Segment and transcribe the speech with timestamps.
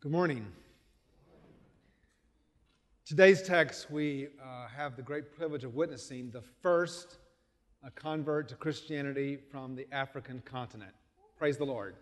[0.00, 0.46] Good morning.
[3.06, 7.16] Today's text, we uh, have the great privilege of witnessing the first
[7.82, 10.92] uh, convert to Christianity from the African continent.
[11.38, 11.94] Praise the Lord.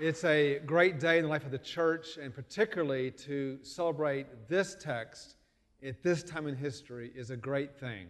[0.00, 4.74] It's a great day in the life of the church, and particularly to celebrate this
[4.80, 5.36] text
[5.86, 8.08] at this time in history is a great thing.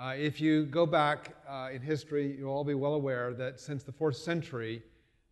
[0.00, 3.82] Uh, if you go back uh, in history, you'll all be well aware that since
[3.82, 4.84] the fourth century,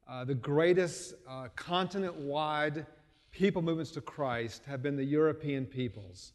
[0.06, 2.86] uh, the greatest uh, continent wide
[3.30, 6.32] people movements to Christ have been the European peoples.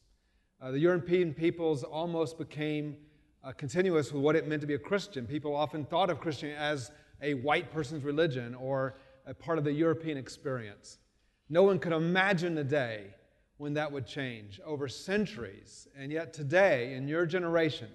[0.61, 2.97] Uh, the European peoples almost became
[3.43, 5.25] uh, continuous with what it meant to be a Christian.
[5.25, 8.95] People often thought of Christianity as a white person's religion or
[9.25, 10.97] a part of the European experience.
[11.47, 13.13] No one could imagine a day
[13.57, 15.87] when that would change over centuries.
[15.95, 17.89] And yet, today, in your generation,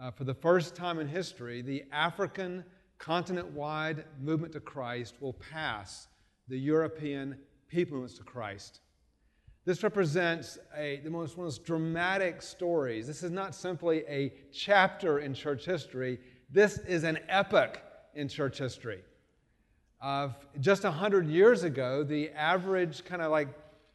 [0.00, 2.64] uh, for the first time in history, the African
[3.04, 6.08] continent wide movement to Christ will pass
[6.48, 7.36] the European
[7.68, 8.80] people movements to Christ.
[9.66, 13.06] This represents a, the most, one of the most dramatic stories.
[13.06, 16.18] This is not simply a chapter in church history,
[16.50, 17.82] this is an epoch
[18.14, 19.02] in church history.
[20.00, 20.28] Uh,
[20.60, 23.48] just 100 years ago, the average kind of like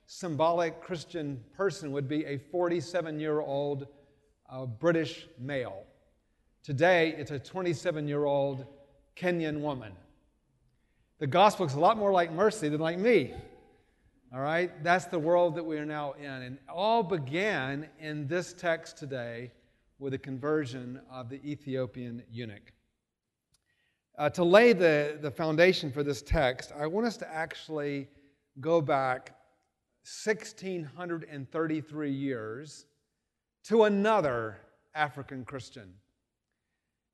[0.05, 3.87] symbolic Christian person would be a 47 year old
[4.51, 5.83] uh, British male.
[6.63, 8.67] Today, it's a 27 year old
[9.19, 9.91] Kenyan woman.
[11.19, 13.33] The gospel is a lot more like mercy than like me.
[14.33, 14.71] All right?
[14.83, 16.25] That's the world that we are now in.
[16.25, 19.51] And all began in this text today
[19.97, 22.71] with the conversion of the Ethiopian eunuch.
[24.17, 28.07] Uh, to lay the, the foundation for this text, I want us to actually
[28.61, 29.35] go back
[30.23, 32.85] 1633 years
[33.65, 34.57] to another
[34.95, 35.93] African Christian.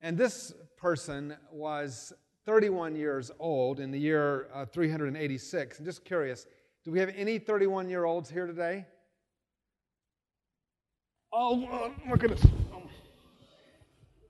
[0.01, 2.13] And this person was
[2.45, 5.79] 31 years old in the year uh, 386.
[5.79, 6.45] I'm just curious,
[6.83, 8.85] do we have any 31 year olds here today?
[11.33, 12.45] Oh, uh, my goodness.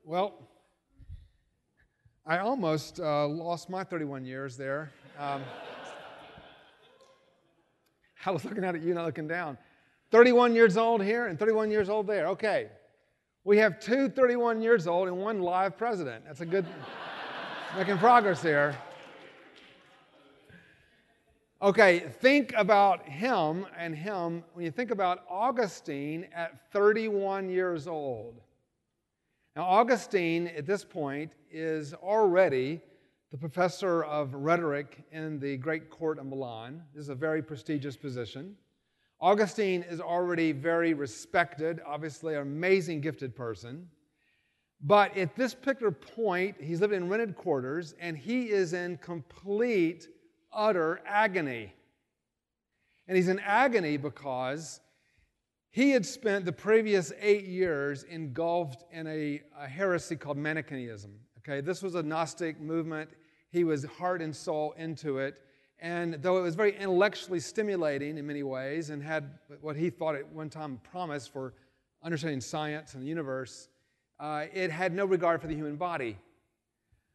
[0.04, 0.48] Well,
[2.26, 4.92] I almost uh, lost my 31 years there.
[5.20, 5.44] Um,
[8.26, 9.58] I was looking out at you, not looking down.
[10.12, 12.28] 31 years old here and 31 years old there.
[12.28, 12.70] Okay.
[13.46, 16.26] We have two 31 years old and one live president.
[16.26, 16.66] That's a good,
[17.78, 18.76] making progress here.
[21.62, 28.42] Okay, think about him and him when you think about Augustine at 31 years old.
[29.56, 32.82] Now, Augustine at this point is already
[33.32, 36.82] the professor of rhetoric in the great court of Milan.
[36.96, 38.56] This is a very prestigious position.
[39.22, 43.88] Augustine is already very respected, obviously, an amazing gifted person.
[44.82, 50.08] But at this particular point, he's living in rented quarters and he is in complete,
[50.52, 51.74] utter agony.
[53.08, 54.82] And he's in agony because
[55.72, 61.12] he had spent the previous eight years engulfed in a, a heresy called Manichaeism.
[61.40, 63.10] Okay, this was a Gnostic movement.
[63.52, 65.36] He was heart and soul into it.
[65.80, 70.16] And though it was very intellectually stimulating in many ways and had what he thought
[70.16, 71.54] at one time promise for
[72.04, 73.68] understanding science and the universe,
[74.20, 76.18] uh, it had no regard for the human body.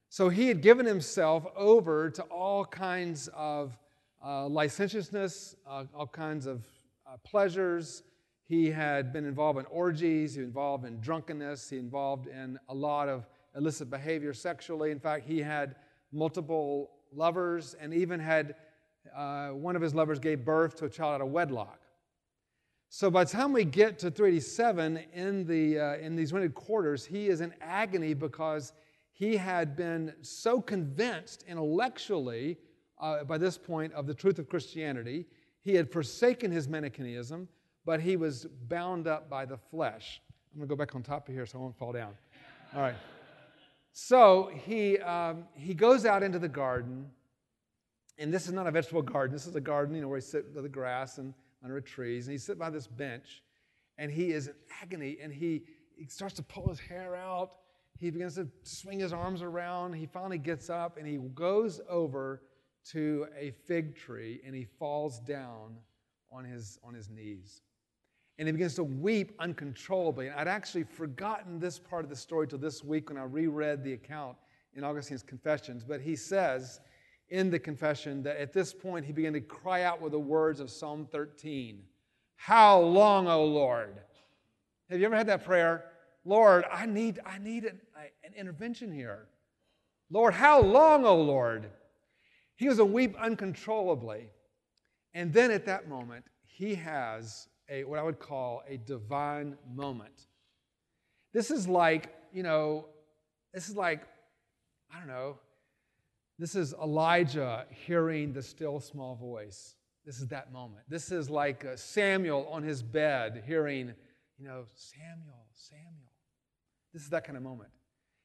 [0.08, 3.78] So he had given himself over to all kinds of
[4.24, 6.66] uh, licentiousness, uh, all kinds of
[7.06, 8.02] uh, pleasures.
[8.44, 12.74] He had been involved in orgies, he was involved in drunkenness, he involved in a
[12.74, 13.24] lot of
[13.56, 14.90] illicit behavior sexually.
[14.90, 15.76] In fact, he had
[16.12, 18.54] multiple lovers and even had
[19.16, 21.80] uh, one of his lovers gave birth to a child out of wedlock.
[22.88, 27.04] So by the time we get to 387 in, the, uh, in these rented quarters,
[27.04, 28.72] he is in agony because
[29.12, 32.58] he had been so convinced intellectually
[32.98, 35.26] uh, by this point of the truth of Christianity.
[35.62, 37.48] He had forsaken his Manichaeism,
[37.84, 40.20] but he was bound up by the flesh.
[40.52, 42.14] I'm going to go back on top of here so I won't fall down.
[42.74, 42.96] All right.
[43.92, 47.10] So he, um, he goes out into the garden,
[48.18, 49.32] and this is not a vegetable garden.
[49.34, 52.26] This is a garden, you know, where he sits by the grass and under trees,
[52.26, 53.42] and he's sitting by this bench,
[53.98, 55.64] and he is in agony, and he,
[55.96, 57.56] he starts to pull his hair out.
[57.98, 59.92] He begins to swing his arms around.
[59.94, 62.42] He finally gets up, and he goes over
[62.92, 65.76] to a fig tree, and he falls down
[66.32, 67.60] on his, on his knees
[68.40, 70.28] and he begins to weep uncontrollably.
[70.28, 73.84] And I'd actually forgotten this part of the story till this week when I reread
[73.84, 74.38] the account
[74.72, 75.84] in Augustine's Confessions.
[75.84, 76.80] But he says
[77.28, 80.58] in the confession that at this point he began to cry out with the words
[80.58, 81.82] of Psalm 13
[82.36, 84.00] How long, O Lord?
[84.88, 85.84] Have you ever had that prayer?
[86.24, 87.78] Lord, I need, I need an,
[88.24, 89.26] an intervention here.
[90.08, 91.70] Lord, how long, O Lord?
[92.56, 94.30] He was a weep uncontrollably.
[95.12, 100.26] And then at that moment, he has a what I would call a divine moment.
[101.32, 102.86] This is like, you know,
[103.54, 104.02] this is like,
[104.92, 105.38] I don't know,
[106.38, 109.76] this is Elijah hearing the still small voice.
[110.04, 110.82] This is that moment.
[110.88, 113.92] This is like uh, Samuel on his bed hearing,
[114.38, 116.10] you know, Samuel, Samuel.
[116.92, 117.70] This is that kind of moment.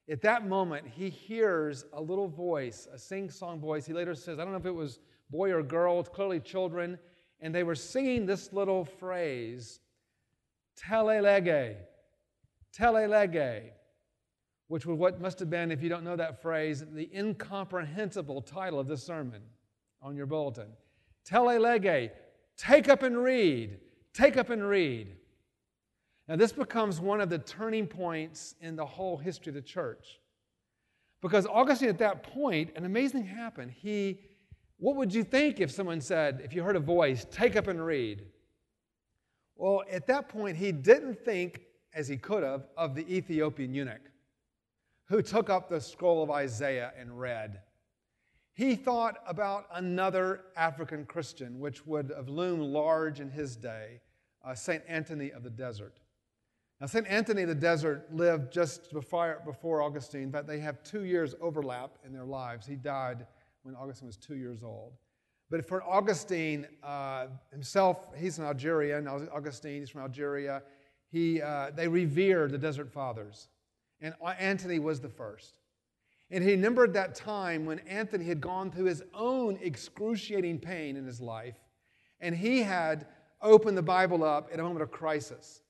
[0.10, 3.86] At that moment, he hears a little voice, a sing song voice.
[3.86, 5.00] He later says, I don't know if it was
[5.30, 6.98] boy or girl, it's clearly children,
[7.46, 9.80] and they were singing this little phrase,
[10.76, 11.76] tolle lege,
[12.76, 13.70] telelege,
[14.68, 18.80] which was what must have been, if you don't know that phrase, the incomprehensible title
[18.80, 19.44] of this sermon
[20.02, 20.70] on your bulletin.
[21.24, 22.10] Tolle lege,
[22.58, 23.78] take up and read,
[24.12, 25.16] take up and read.
[26.28, 30.20] Now, this becomes one of the turning points in the whole history of the church.
[31.22, 33.70] Because Augustine, at that point, an amazing thing happened.
[33.70, 34.22] He,
[34.78, 37.84] what would you think if someone said, if you heard a voice, take up and
[37.84, 38.24] read?
[39.56, 41.62] Well, at that point, he didn't think,
[41.94, 44.02] as he could have, of the Ethiopian eunuch
[45.08, 47.62] who took up the scroll of Isaiah and read.
[48.54, 54.02] He thought about another African Christian, which would have loomed large in his day,
[54.44, 54.82] uh, St.
[54.88, 56.00] Anthony of the Desert.
[56.82, 57.08] Now, St.
[57.08, 60.24] Anthony of the Desert lived just before, before Augustine.
[60.24, 62.66] In fact, they have two years overlap in their lives.
[62.66, 63.28] He died
[63.66, 64.94] when Augustine was two years old.
[65.50, 69.08] But for Augustine uh, himself, he's an Algerian.
[69.08, 70.62] Augustine, he's from Algeria.
[71.12, 73.48] He, uh, they revered the Desert Fathers.
[74.02, 75.60] And Anthony was the first.
[76.30, 81.06] And he remembered that time when Anthony had gone through his own excruciating pain in
[81.06, 81.58] his life,
[82.20, 83.08] and he had
[83.42, 85.62] opened the Bible up at a moment of crisis.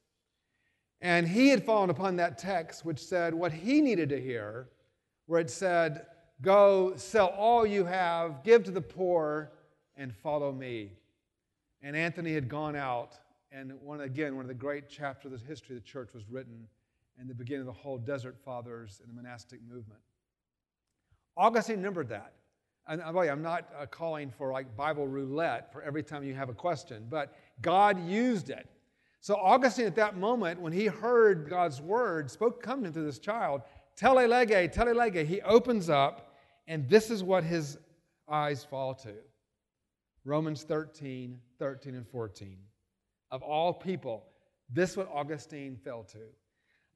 [1.02, 4.70] And he had fallen upon that text which said what he needed to hear,
[5.28, 6.06] where it said,
[6.42, 9.52] Go sell all you have, give to the poor,
[9.96, 10.92] and follow me.
[11.82, 13.16] And Anthony had gone out,
[13.52, 16.24] and one, again, one of the great chapters of the history of the church was
[16.30, 16.68] written
[17.20, 20.02] in the beginning of the whole Desert Fathers and the monastic movement.
[21.38, 22.34] Augustine remembered that.
[22.88, 26.24] And by the way, I'm not uh, calling for like Bible roulette for every time
[26.24, 28.68] you have a question, but God used it.
[29.22, 33.62] So Augustine, at that moment, when he heard God's word spoke coming to this child,
[34.00, 36.36] tolle lege, telelege, he opens up,
[36.68, 37.78] and this is what his
[38.30, 39.14] eyes fall to.
[40.24, 42.58] Romans 13, 13, and 14.
[43.32, 44.26] Of all people,
[44.70, 46.20] this is what Augustine fell to.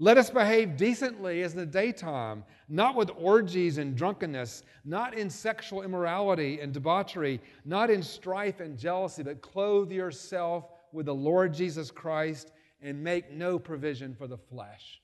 [0.02, 5.30] Let us behave decently as in the daytime, not with orgies and drunkenness, not in
[5.30, 11.54] sexual immorality and debauchery, not in strife and jealousy, but clothe yourself with the Lord
[11.54, 12.52] Jesus Christ
[12.82, 15.02] and make no provision for the flesh.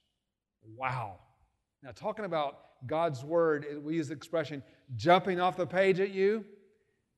[0.77, 1.19] Wow.
[1.86, 4.64] Now, talking about God's word, we use the expression
[4.96, 6.44] jumping off the page at you.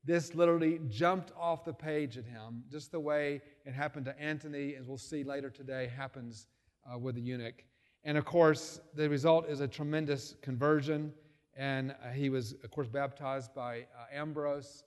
[0.03, 4.75] This literally jumped off the page at him, just the way it happened to Anthony,
[4.75, 6.47] as we'll see later today, happens
[6.85, 7.63] uh, with the eunuch.
[8.03, 11.13] And of course, the result is a tremendous conversion.
[11.55, 14.83] And uh, he was, of course, baptized by uh, Ambrose.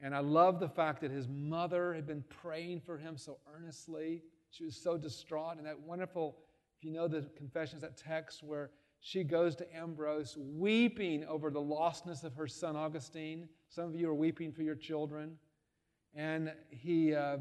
[0.00, 4.22] And I love the fact that his mother had been praying for him so earnestly.
[4.48, 5.58] She was so distraught.
[5.58, 6.38] And that wonderful,
[6.78, 11.60] if you know the confessions, that text where she goes to Ambrose weeping over the
[11.60, 13.48] lostness of her son Augustine.
[13.68, 15.36] Some of you are weeping for your children.
[16.14, 17.38] And he, uh,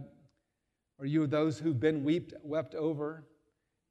[0.99, 3.25] or you those who've been wept, wept over.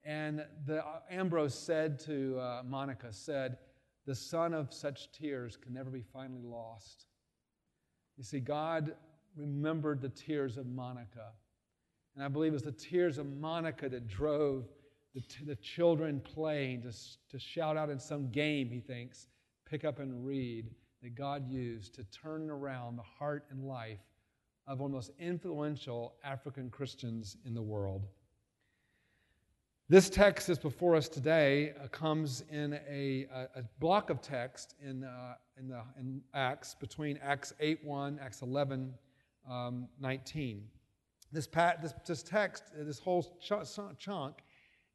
[0.05, 3.59] And the, uh, Ambrose said to uh, Monica, said,
[4.07, 7.07] the son of such tears can never be finally lost.
[8.17, 8.95] You see, God
[9.37, 11.33] remembered the tears of Monica.
[12.15, 14.69] And I believe it was the tears of Monica that drove
[15.17, 16.93] the, t- the children playing to,
[17.31, 19.29] to shout out in some game, he thinks,
[19.65, 20.71] pick up and read,
[21.03, 23.99] that God used to turn around the heart and life
[24.67, 28.03] of one of the most influential African Christians in the world.
[29.89, 34.75] This text that's before us today uh, comes in a, a, a, block of text
[34.85, 38.93] in, uh, in, the, in Acts, between Acts 8 1, Acts 11
[39.49, 40.65] um, 19.
[41.33, 43.53] This, pat, this, this text, uh, this whole ch-
[43.99, 44.43] chunk,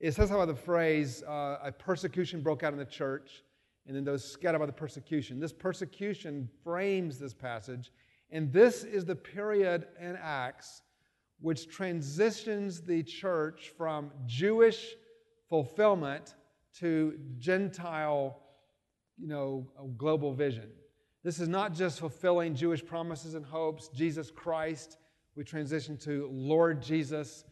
[0.02, 3.44] it says how the phrase uh, a persecution broke out in the church,
[3.86, 5.40] and then those scattered by the persecution.
[5.40, 7.92] This persecution frames this passage,
[8.32, 10.82] and this is the period in Acts
[11.42, 14.96] which transitions the church from Jewish
[15.50, 16.36] fulfillment
[16.80, 18.40] to Gentile,
[19.18, 19.68] you know,
[19.98, 20.70] global vision.
[21.24, 24.98] This is not just fulfilling Jewish promises and hopes, Jesus Christ.
[25.36, 27.44] We transition to Lord Jesus,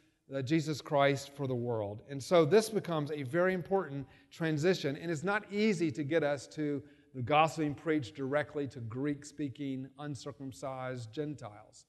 [0.44, 2.04] Jesus Christ for the world.
[2.10, 6.48] And so this becomes a very important transition, and it's not easy to get us
[6.48, 6.84] to
[7.16, 11.86] the gospel being preached directly to Greek speaking, uncircumcised Gentiles.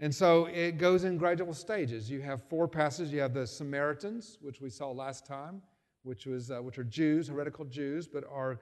[0.00, 2.10] And so it goes in gradual stages.
[2.10, 3.12] You have four passages.
[3.12, 5.60] You have the Samaritans, which we saw last time,
[6.04, 8.60] which, was, uh, which are Jews, heretical Jews, but are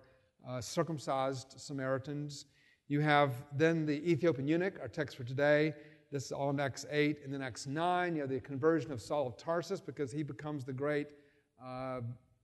[0.49, 2.47] uh, circumcised Samaritans.
[2.89, 5.75] You have then the Ethiopian eunuch, our text for today.
[6.11, 7.21] This is all in Acts 8.
[7.25, 10.65] And then Acts 9, you have the conversion of Saul of Tarsus because he becomes
[10.65, 11.09] the great,
[11.65, 12.01] uh,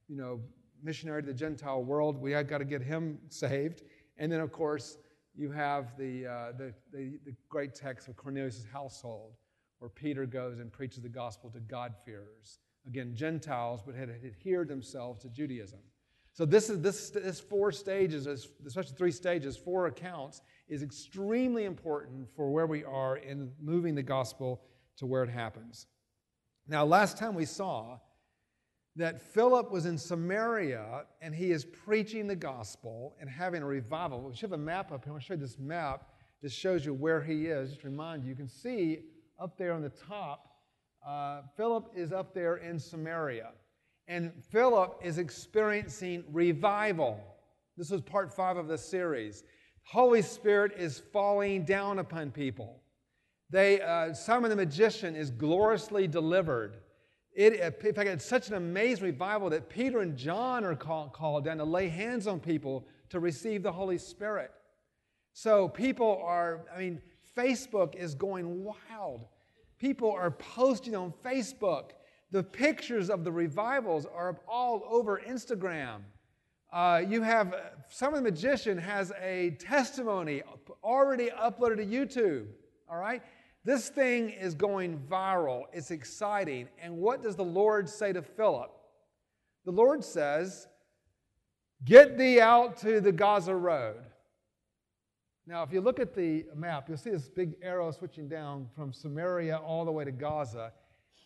[0.09, 0.41] you know,
[0.83, 2.21] missionary to the Gentile world.
[2.21, 3.83] We have got to get him saved.
[4.19, 4.99] And then, of course,
[5.35, 9.33] you have the, uh, the, the, the, great text of Cornelius' household,
[9.79, 12.59] where Peter goes and preaches the gospel to God-fearers.
[12.87, 15.79] Again, Gentiles, but had adhered themselves to Judaism.
[16.35, 22.29] So this is this, this four stages, especially three stages, four accounts, is extremely important
[22.35, 24.63] for where we are in moving the gospel
[24.97, 25.87] to where it happens.
[26.67, 27.99] Now, last time we saw
[28.97, 34.23] that Philip was in Samaria and he is preaching the gospel and having a revival.
[34.23, 35.11] We should have a map up here.
[35.11, 36.09] I want to show you this map.
[36.43, 37.71] This shows you where he is.
[37.71, 39.01] Just to remind you, you can see
[39.39, 40.49] up there on the top,
[41.07, 43.51] uh, Philip is up there in Samaria.
[44.09, 47.21] And Philip is experiencing revival.
[47.77, 49.45] This was part five of the series.
[49.85, 52.81] Holy Spirit is falling down upon people.
[53.51, 56.79] They, uh, Simon the magician is gloriously delivered.
[57.35, 61.45] It, in fact, it's such an amazing revival that Peter and John are called, called
[61.45, 64.51] down to lay hands on people to receive the Holy Spirit.
[65.33, 67.01] So people are, I mean,
[67.37, 69.27] Facebook is going wild.
[69.79, 71.93] People are posting on Facebook.
[72.33, 76.01] The pictures of the revivals are all over Instagram.
[76.73, 77.55] Uh, you have,
[77.91, 80.43] some of the magician has a testimony
[80.83, 82.47] already uploaded to YouTube,
[82.91, 83.23] all right?
[83.65, 85.65] This thing is going viral.
[85.75, 86.69] It's exciting.
[86.81, 88.71] And what does the Lord say to Philip?
[89.67, 90.67] The Lord says,
[91.85, 94.03] Get thee out to the Gaza Road.
[95.47, 98.93] Now, if you look at the map, you'll see this big arrow switching down from
[98.93, 100.73] Samaria all the way to Gaza.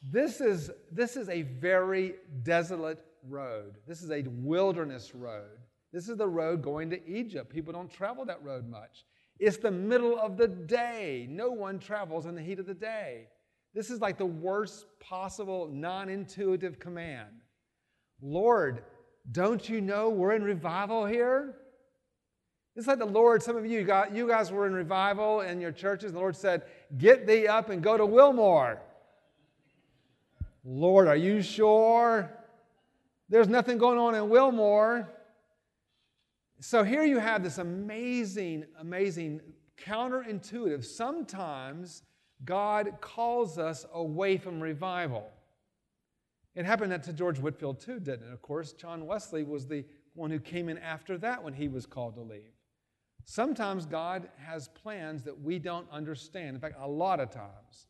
[0.03, 3.77] This is, this is a very desolate road.
[3.87, 5.59] This is a wilderness road.
[5.93, 7.53] This is the road going to Egypt.
[7.53, 9.05] People don't travel that road much.
[9.39, 11.27] It's the middle of the day.
[11.29, 13.29] No one travels in the heat of the day.
[13.75, 17.43] This is like the worst possible non intuitive command.
[18.23, 18.85] Lord,
[19.33, 21.57] don't you know we're in revival here?
[22.75, 25.73] It's like the Lord, some of you got you guys were in revival in your
[25.73, 26.63] churches, the Lord said,
[26.99, 28.83] Get thee up and go to Wilmore.
[30.69, 32.29] Lord, are you sure?
[33.29, 35.09] There's nothing going on in Wilmore.
[36.61, 39.43] So here you have this amazing, amazing
[39.81, 40.85] counterintuitive.
[40.85, 42.03] Sometimes
[42.45, 45.31] God calls us away from revival.
[46.57, 48.33] It happened to George Whitefield too, didn't it?
[48.33, 51.87] Of course, John Wesley was the one who came in after that when he was
[51.87, 52.55] called to leave.
[53.25, 56.57] Sometimes God has plans that we don't understand.
[56.57, 57.87] In fact, a lot of times.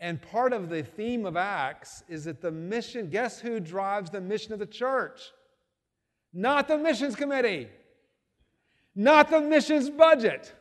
[0.00, 4.20] And part of the theme of Acts is that the mission, guess who drives the
[4.20, 5.20] mission of the church?
[6.32, 7.68] not the missions committee,
[8.94, 10.52] not the missions budget,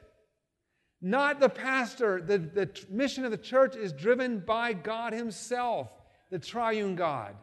[1.01, 2.21] not the pastor.
[2.21, 5.89] The, the mission of the church is driven by God Himself,
[6.29, 7.35] the triune God.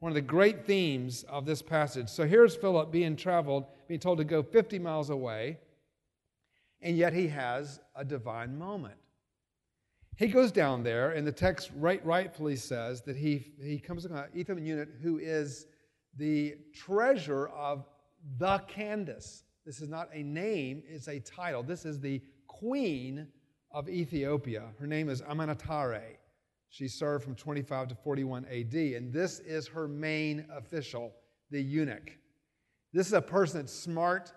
[0.00, 2.08] One of the great themes of this passage.
[2.08, 5.58] So here's Philip being traveled, being told to go 50 miles away,
[6.82, 8.96] and yet he has a divine moment.
[10.16, 14.28] He goes down there, and the text right, rightfully says that he, he comes across
[14.36, 15.66] Ethiopian eunuch who is
[16.16, 17.84] the treasure of
[18.38, 19.42] the Candace.
[19.66, 21.62] This is not a name, it's a title.
[21.62, 23.26] This is the queen
[23.72, 24.62] of Ethiopia.
[24.78, 26.16] Her name is Amanitore.
[26.68, 31.12] She served from 25 to 41 AD, and this is her main official,
[31.50, 32.12] the eunuch.
[32.92, 34.32] This is a person that's smart,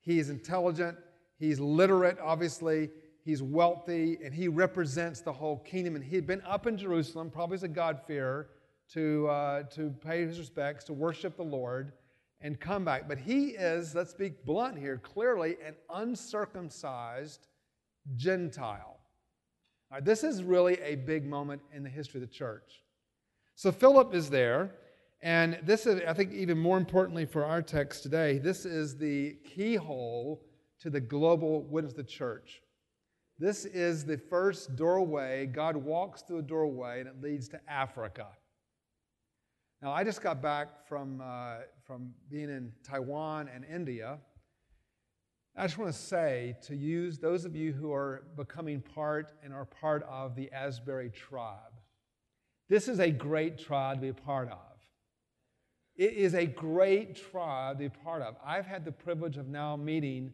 [0.00, 0.96] he's intelligent,
[1.38, 2.90] he's literate, obviously,
[3.28, 5.96] he's wealthy, and he represents the whole kingdom.
[5.96, 8.48] And he'd been up in Jerusalem, probably as a God-fearer,
[8.94, 11.92] to, uh, to pay his respects, to worship the Lord,
[12.40, 13.06] and come back.
[13.06, 17.48] But he is, let's be blunt here, clearly an uncircumcised
[18.16, 18.98] Gentile.
[19.92, 22.82] Right, this is really a big moment in the history of the church.
[23.56, 24.70] So Philip is there,
[25.20, 29.36] and this is, I think, even more importantly for our text today, this is the
[29.44, 30.40] keyhole
[30.80, 32.62] to the global witness of the church.
[33.38, 35.46] This is the first doorway.
[35.46, 38.26] God walks through a doorway, and it leads to Africa.
[39.80, 44.18] Now, I just got back from, uh, from being in Taiwan and India.
[45.56, 49.52] I just want to say to use those of you who are becoming part and
[49.52, 51.72] are part of the Asbury tribe,
[52.68, 54.58] this is a great tribe to be a part of.
[55.96, 58.36] It is a great tribe to be a part of.
[58.44, 60.32] I've had the privilege of now meeting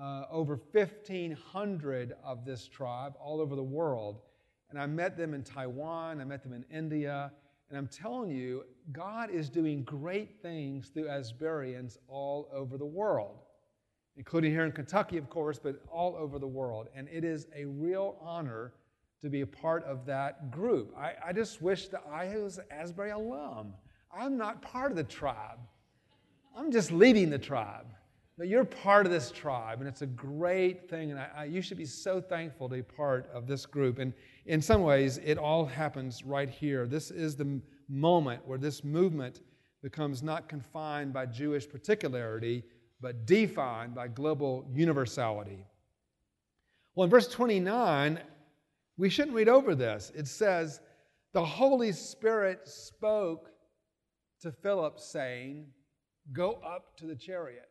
[0.00, 4.20] uh, over 1,500 of this tribe all over the world.
[4.70, 7.32] And I met them in Taiwan, I met them in India,
[7.68, 13.38] and I'm telling you, God is doing great things through Asburyans all over the world,
[14.16, 16.88] including here in Kentucky, of course, but all over the world.
[16.94, 18.72] And it is a real honor
[19.22, 20.94] to be a part of that group.
[20.98, 23.74] I, I just wish that I was an Asbury alum.
[24.12, 25.58] I'm not part of the tribe.
[26.56, 27.86] I'm just leading the tribe.
[28.40, 31.10] But you're part of this tribe, and it's a great thing.
[31.10, 33.98] And I, I, you should be so thankful to be part of this group.
[33.98, 34.14] And
[34.46, 36.86] in some ways, it all happens right here.
[36.86, 39.42] This is the moment where this movement
[39.82, 42.64] becomes not confined by Jewish particularity,
[43.02, 45.66] but defined by global universality.
[46.94, 48.20] Well, in verse 29,
[48.96, 50.12] we shouldn't read over this.
[50.14, 50.80] It says,
[51.34, 53.50] The Holy Spirit spoke
[54.40, 55.66] to Philip, saying,
[56.32, 57.69] Go up to the chariot.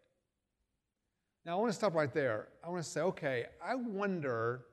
[1.46, 2.50] Now, I want to stop right there.
[2.63, 4.65] I want to say, okay, I wonder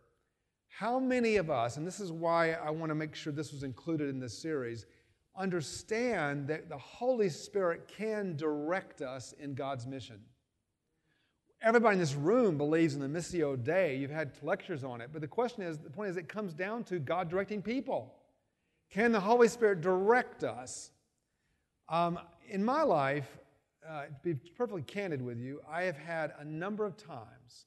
[0.69, 3.63] how many of us, and this is why I want to make sure this was
[3.63, 4.87] included in this series,
[5.37, 10.21] understand that the Holy Spirit can direct us in God's mission.
[11.63, 13.97] Everybody in this room believes in the Missio Dei.
[13.97, 15.11] You've had lectures on it.
[15.13, 18.15] But the question is the point is, it comes down to God directing people.
[18.91, 20.91] Can the Holy Spirit direct us?
[21.89, 22.19] Um,
[22.49, 23.39] in my life,
[23.89, 27.67] uh, to be perfectly candid with you, I have had a number of times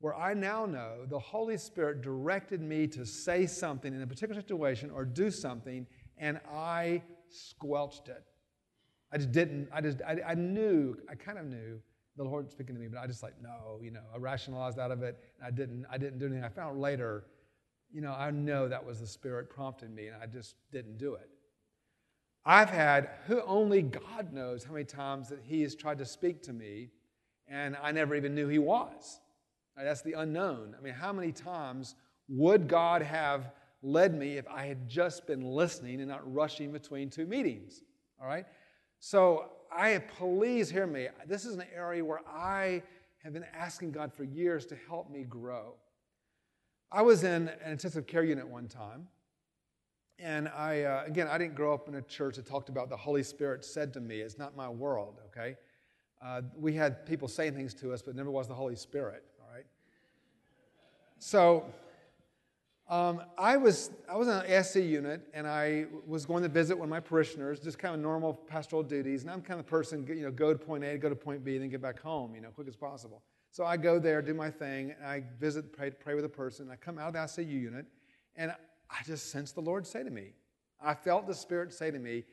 [0.00, 4.40] where I now know the Holy Spirit directed me to say something in a particular
[4.40, 5.86] situation or do something,
[6.18, 8.24] and I squelched it.
[9.12, 11.80] I just didn't, I just, I, I knew, I kind of knew
[12.16, 14.78] the Lord was speaking to me, but I just like, no, you know, I rationalized
[14.78, 15.18] out of it.
[15.38, 16.44] And I didn't, I didn't do anything.
[16.44, 17.24] I found later,
[17.92, 21.14] you know, I know that was the Spirit prompting me, and I just didn't do
[21.14, 21.28] it.
[22.48, 26.42] I've had, who only God knows how many times that He has tried to speak
[26.44, 26.90] to me,
[27.48, 29.20] and I never even knew He was.
[29.76, 30.74] That's the unknown.
[30.78, 31.96] I mean, how many times
[32.28, 33.50] would God have
[33.82, 37.82] led me if I had just been listening and not rushing between two meetings?
[38.22, 38.46] All right?
[39.00, 41.08] So, I please hear me.
[41.26, 42.82] This is an area where I
[43.24, 45.74] have been asking God for years to help me grow.
[46.92, 49.08] I was in an intensive care unit one time,
[50.18, 52.96] and I, uh, again, I didn't grow up in a church that talked about the
[52.96, 54.20] Holy Spirit said to me.
[54.20, 55.56] It's not my world, okay?
[56.24, 59.54] Uh, we had people saying things to us, but never was the Holy Spirit, all
[59.54, 59.66] right?
[61.18, 61.66] So
[62.88, 66.78] um, I, was, I was in an SC unit, and I was going to visit
[66.78, 69.22] one of my parishioners, just kind of normal pastoral duties.
[69.22, 71.44] And I'm kind of the person, you know, go to point A, go to point
[71.44, 73.22] B, and then get back home, you know, quick as possible.
[73.50, 76.70] So I go there, do my thing, and I visit, pray, pray with a person.
[76.70, 77.86] I come out of the ICU unit,
[78.36, 78.54] and
[78.90, 80.32] I just sensed the Lord say to me,
[80.80, 82.24] I felt the Spirit say to me,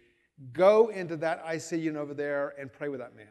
[0.52, 3.28] go into that IC unit over there and pray with that man.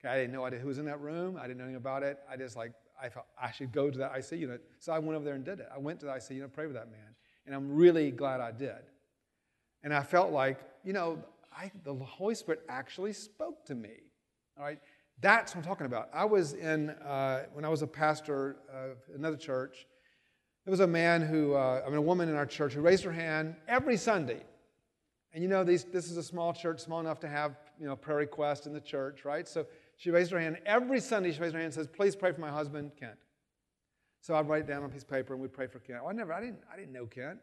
[0.00, 1.38] Okay, I didn't know who was in that room.
[1.38, 2.18] I didn't know anything about it.
[2.30, 4.62] I just like, I felt I should go to that IC unit.
[4.78, 5.68] So I went over there and did it.
[5.74, 7.14] I went to the IC unit, and prayed with that man.
[7.46, 8.82] And I'm really glad I did.
[9.82, 11.18] And I felt like, you know,
[11.56, 13.90] I, the Holy Spirit actually spoke to me.
[14.58, 14.78] All right?
[15.20, 16.08] That's what I'm talking about.
[16.12, 19.86] I was in, uh, when I was a pastor of another church,
[20.64, 23.02] there was a man who, uh, I mean, a woman in our church who raised
[23.04, 24.42] her hand every Sunday.
[25.32, 27.96] And you know, these, this is a small church, small enough to have, you know,
[27.96, 29.48] prayer requests in the church, right?
[29.48, 30.58] So she raised her hand.
[30.66, 33.16] Every Sunday, she raised her hand and says, Please pray for my husband, Kent.
[34.20, 36.00] So I'd write it down on a piece of paper and we'd pray for Kent.
[36.02, 37.38] Well, I never, I didn't, I didn't know Kent.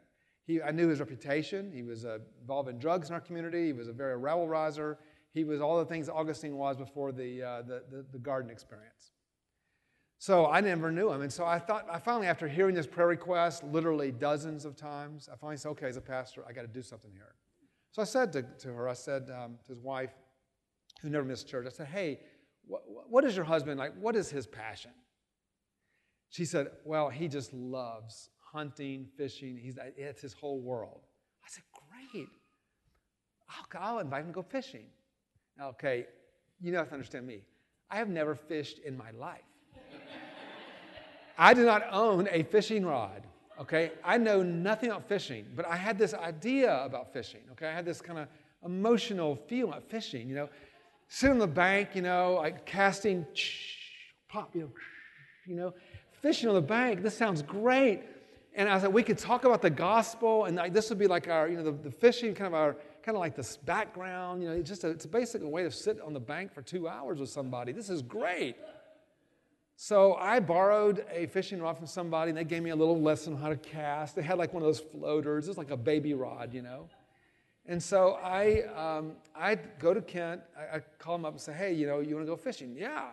[0.46, 1.72] He, I knew his reputation.
[1.74, 3.68] He was uh, involved in drugs in our community.
[3.68, 4.98] He was a very rabble rouser.
[5.34, 9.12] He was all the things Augustine was before the, uh, the, the, the garden experience.
[10.22, 11.22] So I never knew him.
[11.22, 15.30] And so I thought, I finally, after hearing this prayer request literally dozens of times,
[15.32, 17.36] I finally said, okay, as a pastor, I got to do something here.
[17.92, 20.12] So I said to, to her, I said um, to his wife,
[21.02, 22.20] who never missed church, I said, hey,
[22.68, 23.94] what, what is your husband like?
[23.98, 24.92] What is his passion?
[26.30, 29.58] She said, well, he just loves hunting, fishing.
[29.58, 31.00] He's, it's his whole world.
[31.46, 31.64] I said,
[32.14, 32.28] great.
[33.50, 34.88] I'll, I'll invite him to go fishing.
[35.62, 36.08] Okay,
[36.60, 37.42] you know, have to understand me.
[37.90, 39.40] I have never fished in my life.
[41.40, 43.24] I do not own a fishing rod.
[43.62, 47.40] Okay, I know nothing about fishing, but I had this idea about fishing.
[47.54, 48.28] Okay, I had this kind of
[48.66, 50.28] emotional feeling about fishing.
[50.28, 50.50] You know,
[51.08, 53.26] sit on the bank, you know, like casting,
[54.30, 54.72] pop, you know,
[55.48, 55.74] you know,
[56.22, 57.02] fishing on the bank.
[57.02, 58.02] This sounds great.
[58.54, 61.48] And I said we could talk about the gospel, and this would be like our,
[61.48, 64.44] you know, the, the fishing kind of our, kind of like this background.
[64.44, 66.62] You know, it's just a, it's a basic way to sit on the bank for
[66.62, 67.72] two hours with somebody.
[67.72, 68.58] This is great.
[69.82, 73.36] So I borrowed a fishing rod from somebody, and they gave me a little lesson
[73.36, 74.14] on how to cast.
[74.14, 75.48] They had like one of those floaters.
[75.48, 76.90] It was like a baby rod, you know.
[77.66, 81.54] And so I, um, I go to Kent, I, I, call him up and say,
[81.54, 82.76] hey, you know, you want to go fishing?
[82.78, 83.12] Yeah.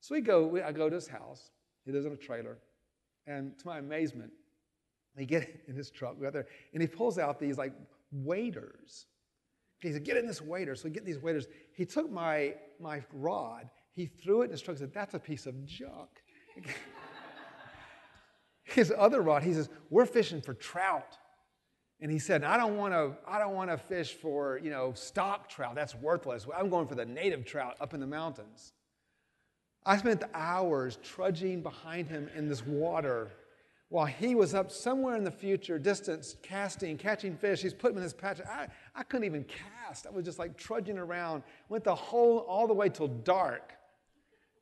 [0.00, 1.52] So we go, we, I go to his house.
[1.84, 2.58] He lives in a trailer.
[3.28, 4.32] And to my amazement,
[5.16, 7.74] he get in his truck, we got there, and he pulls out these like
[8.10, 9.06] waders.
[9.78, 10.74] He said, get in this wader.
[10.74, 11.46] So we get these waders.
[11.74, 16.08] He took my, my rod, he threw it and said, that's a piece of junk.
[18.64, 21.18] his other rod, he says, we're fishing for trout.
[22.00, 24.92] And he said, I don't want to, I don't want to fish for, you know,
[24.94, 25.74] stock trout.
[25.74, 26.46] That's worthless.
[26.56, 28.72] I'm going for the native trout up in the mountains.
[29.84, 33.32] I spent hours trudging behind him in this water
[33.88, 37.60] while he was up somewhere in the future, distance, casting, catching fish.
[37.60, 38.40] He's putting in his patch.
[38.40, 40.06] I, I couldn't even cast.
[40.06, 41.42] I was just like trudging around.
[41.68, 43.74] Went the whole, all the way till dark.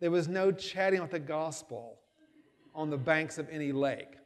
[0.00, 1.98] There was no chatting with the gospel
[2.74, 4.16] on the banks of any lake.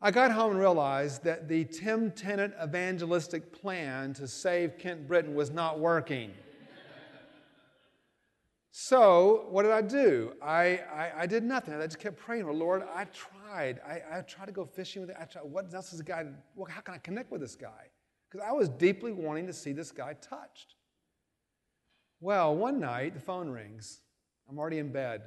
[0.00, 5.34] I got home and realized that the Tim Tennent evangelistic plan to save Kent Britain
[5.34, 6.32] was not working.
[8.74, 10.32] So, what did I do?
[10.42, 11.74] I, I, I, did nothing.
[11.74, 13.80] I just kept praying, oh, Lord, I tried.
[13.86, 15.16] I, I tried to go fishing with it.
[15.20, 16.24] I tried, what else is the guy?
[16.56, 17.90] Well, how can I connect with this guy?
[18.30, 20.76] Because I was deeply wanting to see this guy touched.
[22.18, 24.00] Well, one night, the phone rings.
[24.48, 25.22] I'm already in bed.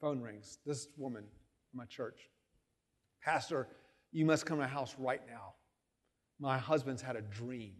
[0.00, 0.58] Phone rings.
[0.64, 2.28] This woman in my church.
[3.22, 3.68] Pastor,
[4.12, 5.54] you must come to my house right now.
[6.38, 7.74] My husband's had a dream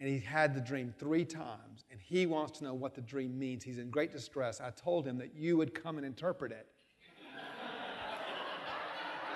[0.00, 3.36] and he had the dream three times, and he wants to know what the dream
[3.36, 3.64] means.
[3.64, 4.60] He's in great distress.
[4.60, 6.68] I told him that you would come and interpret it.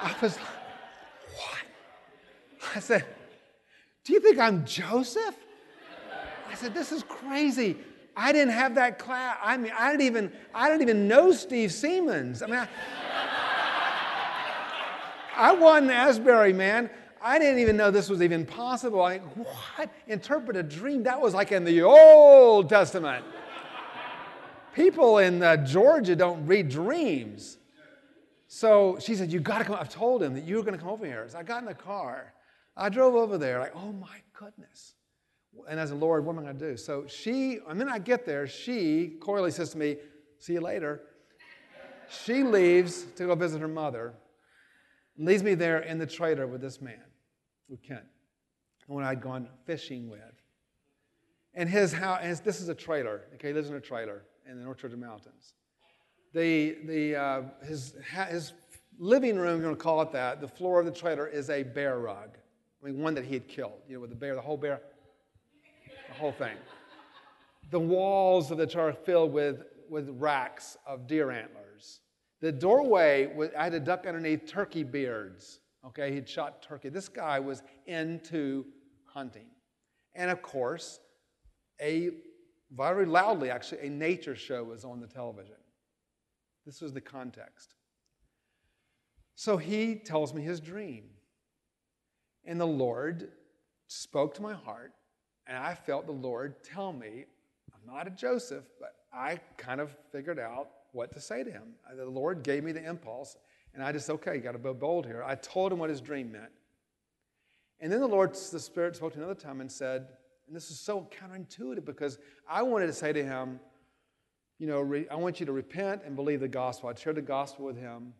[0.01, 0.47] I was like,
[1.37, 2.77] what?
[2.77, 3.05] I said,
[4.05, 5.37] Do you think I'm Joseph?
[6.49, 7.77] I said, This is crazy.
[8.17, 9.39] I didn't have that class.
[9.43, 12.43] I mean, I didn't even, I didn't even know Steve Seamands.
[12.43, 12.69] I mean, I,
[15.37, 16.91] I wasn't Asbury, man.
[17.23, 19.01] I didn't even know this was even possible.
[19.01, 19.91] I, what?
[20.09, 21.05] Interpret a dream?
[21.05, 23.25] That was like in the Old Testament.
[24.75, 27.59] People in uh, Georgia don't read dreams.
[28.49, 29.77] So she said, You got to come.
[29.79, 31.27] I've told him that you were going to come over here.
[31.29, 32.35] So I got in the car.
[32.77, 34.95] I drove over there, like, oh my goodness.
[35.69, 36.77] And as a Lord, what am I going to do?
[36.77, 39.97] So she, and then I get there, she, Coralie says to me,
[40.39, 41.03] See you later.
[42.11, 44.15] She leaves to go visit her mother,
[45.17, 47.01] leaves me there in the trailer with this man
[47.69, 48.05] with Kent,
[48.89, 50.21] when I'd gone fishing with.
[51.55, 54.65] And his house, this is a trailer, okay, he lives in a trailer in the
[54.65, 55.55] North Georgia mountains.
[56.35, 57.95] The, the, uh, his,
[58.29, 58.53] his
[58.99, 61.63] living room, you're going to call it that, the floor of the trailer is a
[61.63, 62.37] bear rug.
[62.83, 64.81] I mean, one that he had killed, you know, with the bear, the whole bear,
[66.13, 66.57] the whole thing.
[67.71, 72.01] The walls of the are filled with, with racks of deer antlers.
[72.41, 76.89] The doorway, I had to duck underneath turkey beards Okay, he'd shot turkey.
[76.89, 78.65] This guy was into
[79.05, 79.47] hunting.
[80.15, 81.01] And of course,
[81.81, 82.11] a
[82.71, 85.57] very loudly, actually, a nature show was on the television.
[86.65, 87.75] This was the context.
[89.35, 91.05] So he tells me his dream.
[92.45, 93.33] And the Lord
[93.89, 94.93] spoke to my heart,
[95.47, 97.25] and I felt the Lord tell me,
[97.75, 101.75] I'm not a Joseph, but I kind of figured out what to say to him.
[101.91, 103.37] Uh, the Lord gave me the impulse,
[103.75, 105.23] and I just, okay, got to be bold here.
[105.27, 106.53] I told him what his dream meant.
[107.81, 110.07] And then the Lord, the Spirit spoke to another time and said,
[110.47, 113.59] and this is so counterintuitive because I wanted to say to him,
[114.59, 116.89] you know, re, I want you to repent and believe the gospel.
[116.89, 118.13] I'd shared the gospel with him.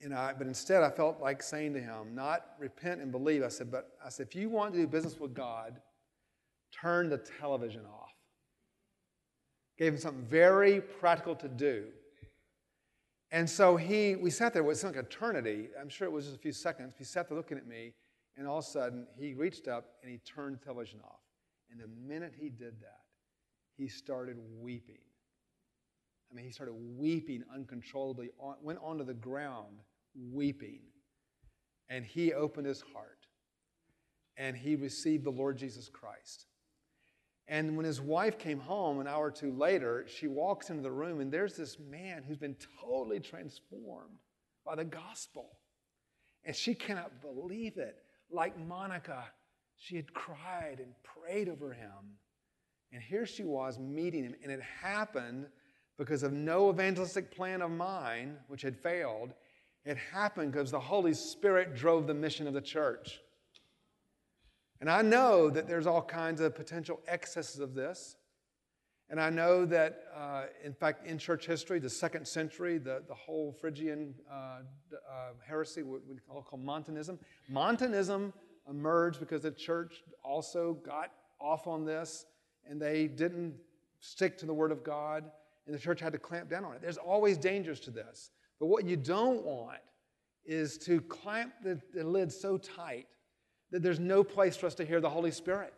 [0.00, 3.44] And I, but instead, I felt like saying to him, not repent and believe.
[3.44, 5.80] I said, but I said, if you want to do business with God,
[6.80, 8.10] turn the television off.
[9.78, 11.86] Gave him something very practical to do.
[13.30, 15.68] And so he, we sat there, it was like eternity.
[15.80, 16.94] I'm sure it was just a few seconds.
[16.96, 17.94] He sat there looking at me,
[18.36, 21.20] and all of a sudden, he reached up and he turned the television off.
[21.70, 23.00] And the minute he did that,
[23.76, 25.02] he started weeping.
[26.30, 28.30] I mean, he started weeping uncontrollably,
[28.62, 29.78] went onto the ground
[30.32, 30.80] weeping.
[31.88, 33.26] And he opened his heart
[34.36, 36.46] and he received the Lord Jesus Christ.
[37.46, 40.90] And when his wife came home an hour or two later, she walks into the
[40.90, 44.18] room, and there's this man who's been totally transformed
[44.64, 45.50] by the gospel.
[46.44, 47.96] And she cannot believe it.
[48.30, 49.24] Like Monica,
[49.76, 52.18] she had cried and prayed over him.
[52.92, 55.46] And here she was meeting him, and it happened
[55.98, 59.34] because of no evangelistic plan of mine, which had failed.
[59.84, 63.20] It happened because the Holy Spirit drove the mission of the church.
[64.84, 68.16] And I know that there's all kinds of potential excesses of this.
[69.08, 73.14] And I know that, uh, in fact, in church history, the second century, the, the
[73.14, 74.34] whole Phrygian uh,
[74.92, 74.98] uh,
[75.42, 77.18] heresy, what we call, call Montanism,
[77.48, 78.34] Montanism
[78.68, 82.26] emerged because the church also got off on this
[82.68, 83.54] and they didn't
[84.00, 85.24] stick to the Word of God,
[85.64, 86.82] and the church had to clamp down on it.
[86.82, 88.32] There's always dangers to this.
[88.60, 89.80] But what you don't want
[90.44, 93.06] is to clamp the, the lid so tight
[93.74, 95.74] that there's no place for us to hear the Holy Spirit.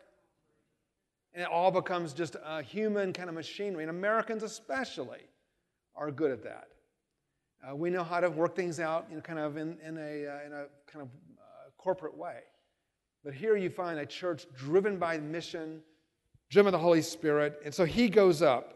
[1.33, 3.83] And it all becomes just a human kind of machinery.
[3.83, 5.21] And Americans, especially,
[5.95, 6.67] are good at that.
[7.67, 10.27] Uh, we know how to work things out, you know, kind of in, in, a,
[10.27, 12.41] uh, in a kind of uh, corporate way.
[13.25, 15.81] But here you find a church driven by mission,
[16.51, 17.59] driven by the Holy Spirit.
[17.65, 18.75] And so he goes up.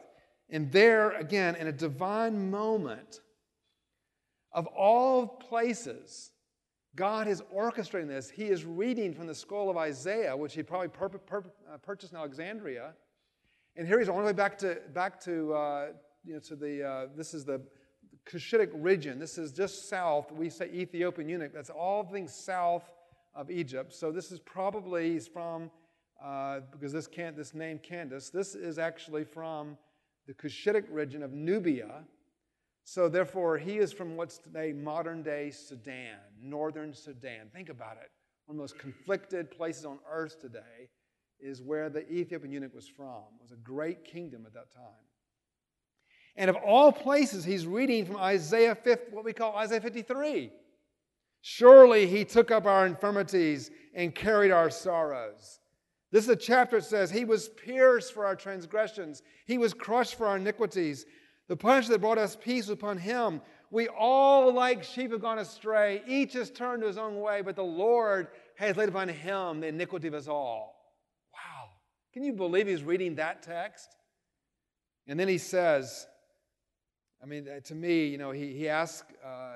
[0.49, 3.19] And there, again, in a divine moment,
[4.51, 6.31] of all places,
[6.95, 8.29] God is orchestrating this.
[8.29, 12.11] He is reading from the scroll of Isaiah, which he probably pur- pur- uh, purchased
[12.11, 12.93] in Alexandria.
[13.77, 15.87] And here he's on the way back to, back to, uh,
[16.25, 17.61] you know, to the, uh, this is the
[18.25, 19.19] Cushitic region.
[19.19, 20.31] This is just south.
[20.31, 21.53] We say Ethiopian eunuch.
[21.53, 22.83] That's all things south
[23.33, 23.93] of Egypt.
[23.93, 25.71] So this is probably he's from,
[26.23, 29.77] uh, because this, can't, this name Candace, this is actually from
[30.27, 32.03] the Cushitic region of Nubia.
[32.83, 37.49] So, therefore, he is from what's today modern day Sudan, northern Sudan.
[37.53, 38.09] Think about it.
[38.45, 40.89] One of the most conflicted places on earth today
[41.39, 43.23] is where the Ethiopian eunuch was from.
[43.39, 45.05] It was a great kingdom at that time.
[46.35, 50.51] And of all places, he's reading from Isaiah 5, what we call Isaiah 53.
[51.41, 55.59] Surely he took up our infirmities and carried our sorrows.
[56.11, 60.15] This is a chapter that says, He was pierced for our transgressions, He was crushed
[60.15, 61.05] for our iniquities.
[61.51, 63.41] The punishment that brought us peace upon him.
[63.71, 66.01] We all, like sheep, have gone astray.
[66.07, 69.67] Each has turned to his own way, but the Lord has laid upon him the
[69.67, 70.93] iniquity of us all.
[71.33, 71.71] Wow.
[72.13, 73.97] Can you believe he's reading that text?
[75.07, 76.07] And then he says,
[77.21, 79.55] I mean, uh, to me, you know, he, he asked uh,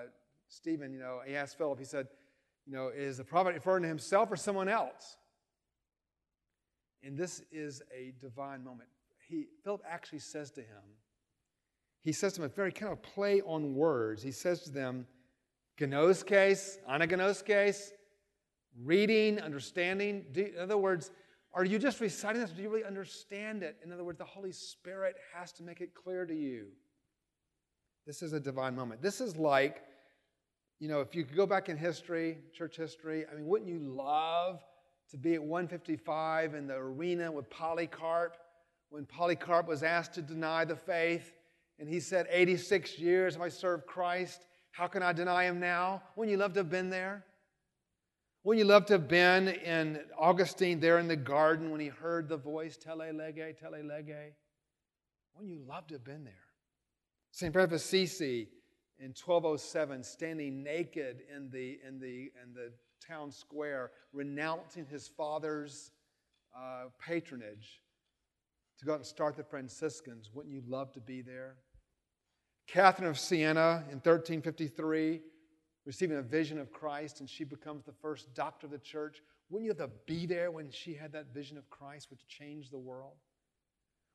[0.49, 2.07] Stephen, you know, he asked Philip, he said,
[2.65, 5.15] you know, is the prophet referring to himself or someone else?
[7.03, 8.89] And this is a divine moment.
[9.29, 10.83] He, Philip actually says to him,
[12.05, 14.21] he says to them a very kind of play on words.
[14.21, 15.07] He says to them,
[15.75, 17.89] case, anagnoskes,
[18.83, 20.23] reading, understanding.
[20.35, 21.09] in other words,
[21.51, 22.51] are you just reciting this?
[22.51, 23.77] Do you really understand it?
[23.83, 26.67] In other words, the Holy Spirit has to make it clear to you.
[28.05, 29.01] This is a divine moment.
[29.01, 29.81] This is like,
[30.79, 33.79] you know, if you could go back in history, church history, I mean, wouldn't you
[33.79, 34.59] love
[35.09, 38.37] to be at 155 in the arena with Polycarp
[38.89, 41.31] when Polycarp was asked to deny the faith?
[41.79, 44.45] And he said, 86 years have I served Christ.
[44.71, 46.03] How can I deny him now?
[46.15, 47.25] Wouldn't you love to have been there?
[48.43, 52.29] Wouldn't you love to have been in Augustine there in the garden when he heard
[52.29, 54.33] the voice, Tolle lege, tolle lege?
[55.33, 56.33] Wouldn't you love to have been there?
[57.31, 57.51] St.
[57.51, 58.47] Francis of Assisi
[58.99, 62.71] in 1207, standing naked in the, in the, in the
[63.05, 65.91] town square, renouncing his father's
[66.55, 67.81] uh, patronage
[68.79, 70.29] to go out and start the Franciscans.
[70.33, 71.55] Wouldn't you love to be there?
[72.67, 75.21] Catherine of Siena in 1353,
[75.85, 79.21] receiving a vision of Christ, and she becomes the first doctor of the church.
[79.49, 82.71] Wouldn't you have to be there when she had that vision of Christ, which changed
[82.71, 83.13] the world?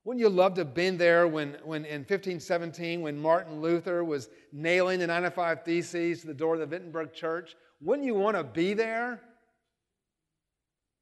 [0.05, 4.31] Wouldn't you love to have been there when, when in 1517, when Martin Luther was
[4.51, 7.55] nailing the 95 Theses to the door of the Wittenberg church?
[7.81, 9.21] Wouldn't you want to be there?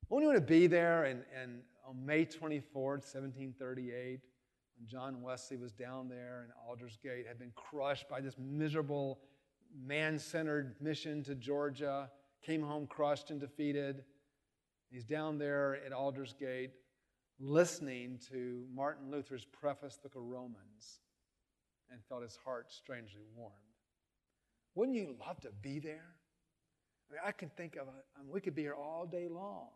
[0.09, 4.21] Wouldn't you want to be there and, and on May 24th, 1738,
[4.79, 9.19] when John Wesley was down there in Aldersgate, had been crushed by this miserable,
[9.85, 12.11] man centered mission to Georgia,
[12.43, 14.05] came home crushed and defeated.
[14.91, 16.71] He's down there at Aldersgate
[17.41, 21.01] listening to Martin Luther's preface book of Romans
[21.91, 23.55] and felt his heart strangely warmed.
[24.75, 26.15] Wouldn't you love to be there?
[27.11, 29.69] I mean, I can think of, I mean, we could be here all day long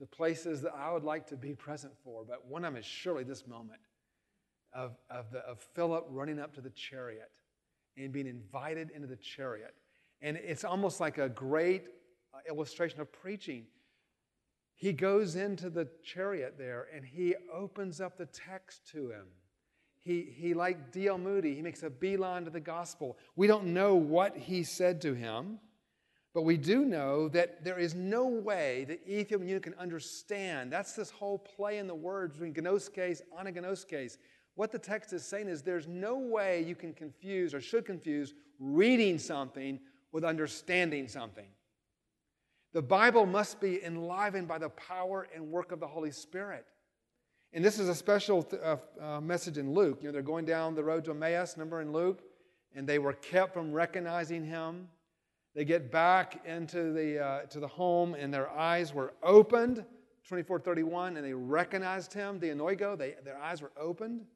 [0.00, 2.86] the places that I would like to be present for, but one of them is
[2.86, 3.80] surely this moment
[4.72, 7.30] of, of, the, of Philip running up to the chariot
[7.96, 9.74] and being invited into the chariot.
[10.20, 11.88] And it's almost like a great
[12.34, 13.66] uh, illustration of preaching.
[14.74, 19.26] He goes into the chariot there and he opens up the text to him.
[20.00, 21.18] He, he like D.L.
[21.18, 23.18] Moody, he makes a beeline to the gospel.
[23.36, 25.58] We don't know what he said to him.
[26.34, 30.70] But we do know that there is no way that Ethiopian eunuch can understand.
[30.72, 34.18] That's this whole play in the words between gnoskes, anagnoskes.
[34.58, 38.34] What the text is saying is there's no way you can confuse or should confuse
[38.58, 39.78] reading something
[40.10, 41.46] with understanding something.
[42.72, 46.66] The Bible must be enlivened by the power and work of the Holy Spirit.
[47.52, 50.00] And this is a special th- uh, uh, message in Luke.
[50.02, 52.24] You know, they're going down the road to Emmaus, remember in Luke?
[52.74, 54.88] And they were kept from recognizing him
[55.54, 59.76] They get back into the, uh, to the home, and their eyes were opened,
[60.24, 62.98] 2431, and they recognized him, the Enoigo.
[62.98, 64.26] They, their eyes were opened.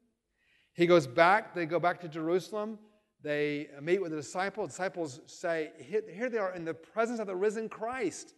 [0.73, 2.79] He goes back, they go back to Jerusalem.
[3.21, 4.67] They meet with the disciples.
[4.67, 8.33] The disciples say, Here they are in the presence of the risen Christ.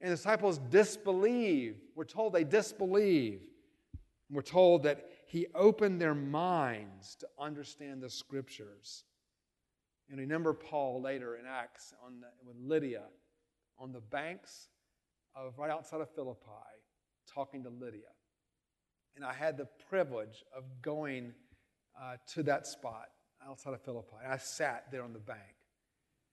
[0.00, 1.76] And the disciples disbelieve.
[1.94, 3.40] We're told they disbelieve.
[4.30, 9.04] We're told that he opened their minds to understand the scriptures.
[10.08, 13.04] And remember Paul later in Acts on the, with Lydia
[13.78, 14.68] on the banks
[15.34, 16.40] of right outside of Philippi
[17.32, 18.10] talking to Lydia.
[19.16, 21.32] And I had the privilege of going
[22.00, 23.08] uh, to that spot
[23.46, 24.16] outside of Philippi.
[24.28, 25.40] I sat there on the bank.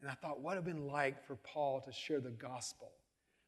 [0.01, 2.91] And I thought, what would have been like for Paul to share the gospel?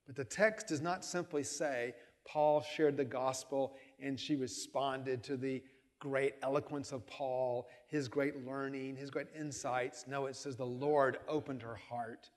[0.06, 1.94] But the text does not simply say
[2.28, 5.64] Paul shared the gospel and she responded to the
[6.00, 10.06] great eloquence of Paul, his great learning, his great insights.
[10.08, 12.30] No, it says the Lord opened her heart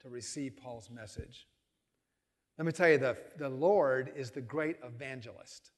[0.00, 1.46] to receive Paul's message.
[2.58, 5.70] Let me tell you, the, the Lord is the great evangelist.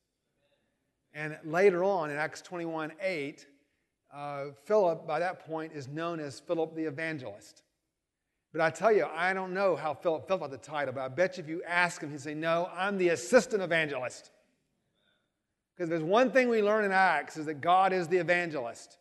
[1.15, 3.47] And later on in Acts 21 8,
[4.13, 7.63] uh, Philip, by that point, is known as Philip the evangelist.
[8.53, 11.09] But I tell you, I don't know how Philip felt about the title, but I
[11.09, 14.31] bet you if you ask him, he'd say, No, I'm the assistant evangelist.
[15.75, 18.99] Because there's one thing we learn in Acts is that God is the evangelist.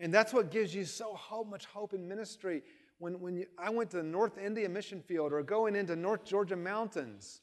[0.00, 2.62] And that's what gives you so much hope in ministry.
[2.98, 6.24] When, when you, I went to the North India mission field or going into North
[6.24, 7.42] Georgia mountains,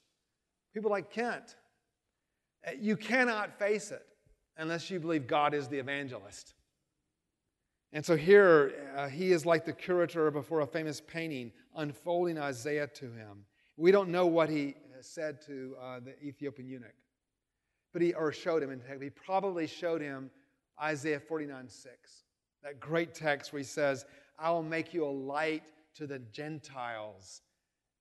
[0.74, 1.56] people like Kent,
[2.80, 4.06] you cannot face it
[4.58, 6.54] unless you believe God is the evangelist.
[7.94, 12.88] And so here, uh, he is like the curator before a famous painting, unfolding Isaiah
[12.88, 13.46] to him.
[13.76, 16.96] We don't know what he said to uh, the Ethiopian eunuch,
[17.92, 19.02] but he, or showed him in text.
[19.02, 20.30] He probably showed him
[20.82, 22.24] Isaiah 49 6,
[22.64, 24.06] that great text where he says,
[24.40, 27.42] I will make you a light to the Gentiles,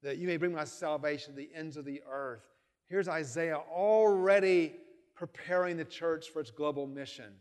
[0.03, 2.45] that you may bring my salvation to the ends of the earth.
[2.91, 4.75] Here's Isaiah already
[5.15, 7.33] preparing the church for its global mission.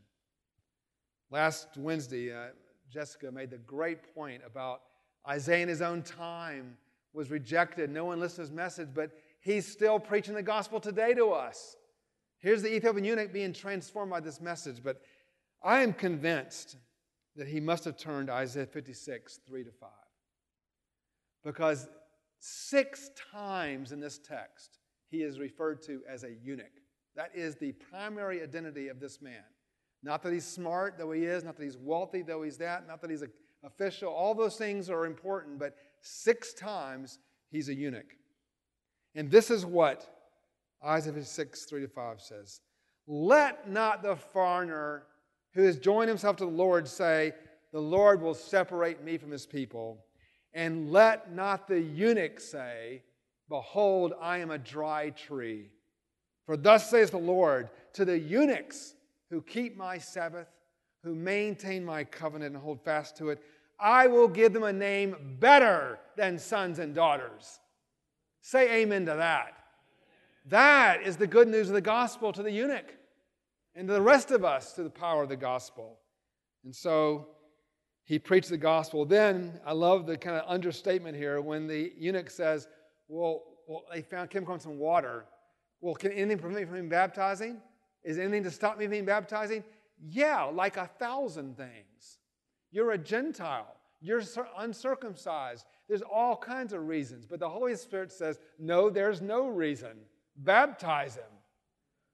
[1.32, 2.50] Last Wednesday, uh,
[2.88, 4.82] Jessica made the great point about
[5.28, 6.78] Isaiah in his own time
[7.14, 7.90] was rejected.
[7.90, 9.10] No one listened to his message, but
[9.42, 11.76] he's still preaching the gospel today to us.
[12.38, 15.02] Here's the Ethiopian eunuch being transformed by this message, but
[15.64, 16.78] I am convinced
[17.36, 19.90] that he must have turned Isaiah 56, 3 to 5.
[21.44, 21.88] Because
[22.40, 24.78] six times in this text,
[25.10, 26.72] he is referred to as a eunuch.
[27.16, 29.44] That is the primary identity of this man.
[30.04, 33.02] Not that he's smart, though he is, not that he's wealthy, though he's that, not
[33.02, 33.32] that he's an
[33.64, 34.12] official.
[34.14, 37.20] All those things are important, but six times
[37.52, 38.16] he's a eunuch.
[39.16, 40.08] And this is what
[40.86, 42.62] Isaiah 6, 3 to 5 says
[43.08, 45.04] Let not the foreigner
[45.54, 47.34] who has joined himself to the Lord say,
[47.74, 50.06] The Lord will separate me from his people.
[50.54, 53.04] And let not the eunuch say,
[53.50, 55.70] Behold, I am a dry tree.
[56.46, 58.94] For thus says the Lord to the eunuchs
[59.30, 60.48] who keep my Sabbath,
[61.04, 63.42] who maintain my covenant and hold fast to it,
[63.80, 67.60] I will give them a name better than sons and daughters.
[68.42, 69.54] Say amen to that.
[70.46, 72.94] That is the good news of the gospel to the eunuch
[73.76, 76.00] and to the rest of us to the power of the gospel.
[76.64, 77.28] And so
[78.04, 79.06] he preached the gospel.
[79.06, 82.68] Then I love the kind of understatement here when the eunuch says,
[83.10, 85.26] Well, well they found came across some water.
[85.82, 87.58] Well, can anything prevent me from being baptizing?
[88.04, 89.64] Is anything to stop me from baptizing?
[90.02, 92.20] Yeah, like a thousand things.
[92.72, 93.76] You're a Gentile.
[94.02, 94.22] You're
[94.58, 95.66] uncircumcised.
[95.90, 97.26] There's all kinds of reasons.
[97.26, 99.98] But the Holy Spirit says, no, there's no reason.
[100.38, 101.24] Baptize him.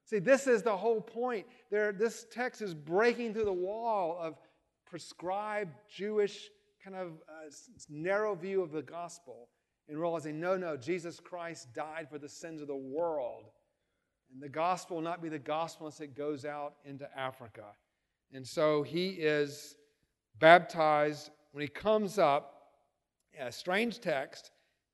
[0.05, 1.45] See, this is the whole point.
[1.69, 4.37] There, this text is breaking through the wall of
[4.85, 6.49] prescribed Jewish
[6.83, 7.49] kind of uh,
[7.89, 9.49] narrow view of the gospel
[9.87, 13.45] and realizing, no, no, Jesus Christ died for the sins of the world.
[14.33, 17.65] And the gospel will not be the gospel unless it goes out into Africa.
[18.33, 19.75] And so he is
[20.39, 21.29] baptized.
[21.51, 22.51] When he comes up,
[23.39, 24.51] a strange text,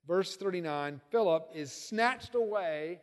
[0.07, 2.99] verse 39 Philip is snatched away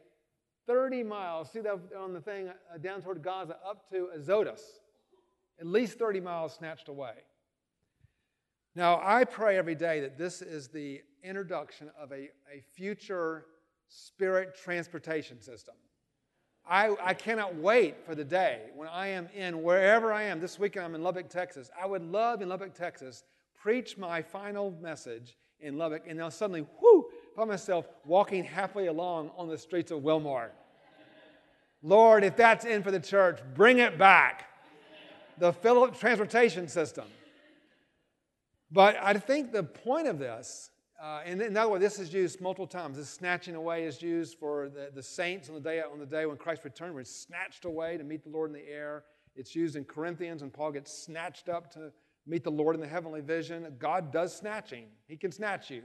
[0.66, 1.51] 30 miles.
[1.51, 4.62] See that on the thing uh, down toward Gaza up to Azotus.
[5.59, 7.14] At least 30 miles snatched away.
[8.76, 13.46] Now, I pray every day that this is the introduction of a, a future
[13.88, 15.74] spirit transportation system.
[16.68, 20.38] I, I cannot wait for the day when I am in wherever I am.
[20.38, 21.70] This weekend I'm in Lubbock, Texas.
[21.80, 26.66] I would love in Lubbock, Texas, preach my final message in Lubbock, and now suddenly,
[26.80, 30.52] whoo, find myself walking halfway along on the streets of Wilmore.
[31.82, 34.46] Lord, if that's in for the church, bring it back.
[35.38, 37.06] The Philip transportation system.
[38.70, 40.70] But I think the point of this
[41.01, 42.96] uh, and in other words, this is used multiple times.
[42.96, 46.26] This snatching away is used for the, the saints on the day on the day
[46.26, 49.05] when Christ returned, where he's snatched away to meet the Lord in the air.
[49.36, 51.92] It's used in Corinthians when Paul gets snatched up to
[52.26, 53.72] meet the Lord in the heavenly vision.
[53.78, 54.86] God does snatching.
[55.07, 55.82] He can snatch you.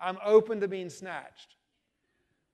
[0.00, 1.56] I'm open to being snatched.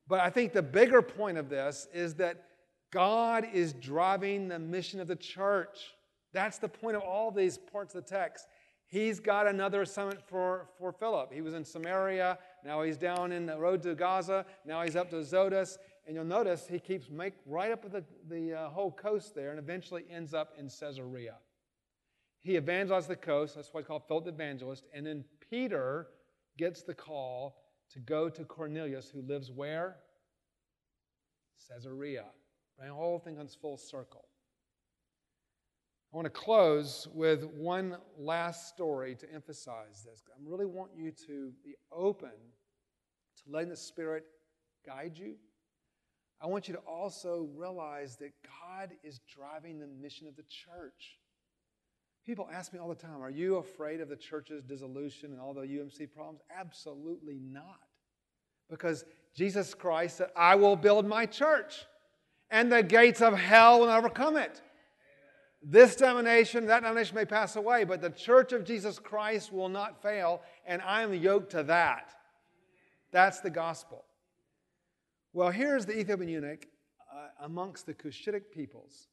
[0.09, 2.45] But I think the bigger point of this is that
[2.91, 5.95] God is driving the mission of the church.
[6.33, 8.47] That's the point of all these parts of the text.
[8.95, 11.33] He's got another assignment for, for Philip.
[11.33, 12.39] He was in Samaria.
[12.65, 14.47] Now he's down in the road to Gaza.
[14.65, 15.79] Now he's up to Azotus.
[16.07, 19.59] And you'll notice he keeps make right up the, the uh, whole coast there and
[19.59, 21.35] eventually ends up in Caesarea.
[22.39, 23.57] He evangelized the coast.
[23.57, 24.85] That's why he's called Philip the Evangelist.
[24.95, 26.07] And then Peter
[26.57, 27.57] gets the call
[27.95, 29.97] to go to Cornelius, who lives where?
[31.69, 32.27] Caesarea.
[32.79, 32.87] Right?
[32.87, 34.29] The whole thing comes full circle.
[36.15, 40.23] I want to close with one last story to emphasize this.
[40.29, 44.23] I really want you to be open to letting the Spirit
[44.87, 45.35] guide you.
[46.41, 48.31] I want you to also realize that
[48.63, 51.19] God is driving the mission of the church.
[52.25, 55.53] People ask me all the time, Are you afraid of the church's dissolution and all
[55.53, 56.43] the UMC problems?
[56.57, 57.81] Absolutely not.
[58.71, 59.05] Because
[59.35, 61.87] Jesus Christ said, I will build my church,
[62.53, 64.63] and the gates of hell will overcome it.
[65.67, 70.03] This denomination, that denomination may pass away, but the church of Jesus Christ will not
[70.03, 72.15] fail, and I am yoked to that.
[73.13, 74.05] That's the gospel.
[75.33, 76.67] Well, here's the Ethiopian eunuch
[77.11, 79.09] uh, amongst the Cushitic peoples.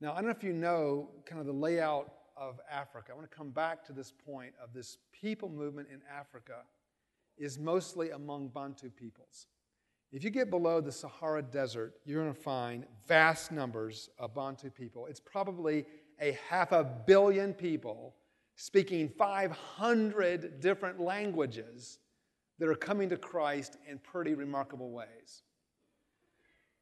[0.00, 3.08] Now, I don't know if you know kind of the layout of Africa.
[3.10, 6.62] I want to come back to this point of this people movement in Africa
[7.36, 9.46] is mostly among Bantu peoples.
[10.14, 14.70] If you get below the Sahara Desert, you're going to find vast numbers of Bantu
[14.70, 15.06] people.
[15.06, 15.86] It's probably
[16.20, 18.14] a half a billion people
[18.54, 21.98] speaking 500 different languages
[22.60, 25.42] that are coming to Christ in pretty remarkable ways.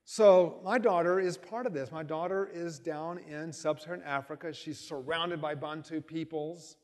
[0.04, 1.90] So, my daughter is part of this.
[1.90, 4.52] My daughter is down in sub Saharan Africa.
[4.52, 6.76] She's surrounded by Bantu peoples.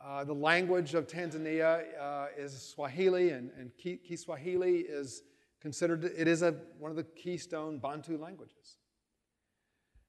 [0.00, 5.24] Uh, the language of Tanzania uh, is Swahili, and, and Kiswahili is
[5.62, 8.76] considered, it is a, one of the keystone Bantu languages.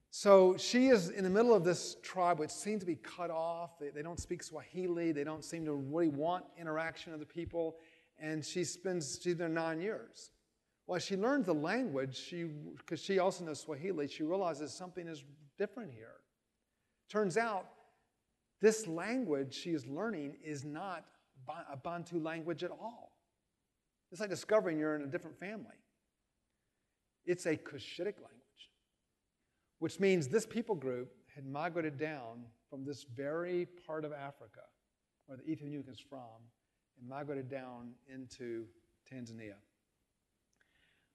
[0.10, 3.80] So she is in the middle of this tribe which seems to be cut off.
[3.80, 5.12] They, they don't speak Swahili.
[5.12, 7.78] They don't seem to really want interaction with the people.
[8.20, 10.32] And she spends, she's there nine years.
[10.86, 15.24] Well, she learns the language, she because she also knows Swahili, she realizes something is
[15.58, 16.16] different here.
[17.10, 17.68] Turns out,
[18.60, 21.06] this language she is learning is not
[21.72, 23.13] a Bantu language at all.
[24.14, 25.76] It's like discovering you're in a different family.
[27.26, 28.70] It's a Cushitic language,
[29.80, 34.62] which means this people group had migrated down from this very part of Africa
[35.26, 36.20] where the Ethiopian is from
[37.00, 38.66] and migrated down into
[39.12, 39.56] Tanzania.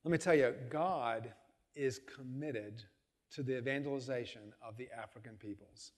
[0.03, 1.33] Let me tell you, God
[1.77, 2.83] is committed
[3.31, 5.93] to the evangelization of the African peoples.